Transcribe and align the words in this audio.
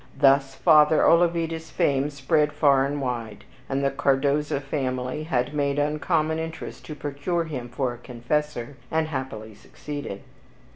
Thus 0.17 0.55
Father 0.55 1.03
Olavida's 1.03 1.69
fame 1.69 2.09
spread 2.09 2.53
far 2.53 2.87
and 2.87 2.99
wide, 2.99 3.43
and 3.69 3.83
the 3.85 3.91
Cardoza 3.91 4.59
family 4.59 5.25
had 5.25 5.53
made 5.53 5.77
uncommon 5.77 6.39
interest 6.39 6.83
to 6.87 6.95
procure 6.95 7.43
him 7.43 7.69
for 7.69 7.93
a 7.93 7.99
Confessor, 7.99 8.77
and 8.89 9.09
happily 9.09 9.53
succeeded. 9.53 10.23